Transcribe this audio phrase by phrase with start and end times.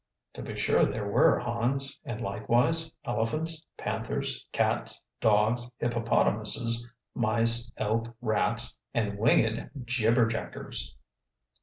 [0.33, 1.99] "To be sure there were, Hans.
[2.03, 10.95] And likewise elephants, panthers, cats, dogs, hippopotamuses, mice, elk, rats, and winged jibberjackers."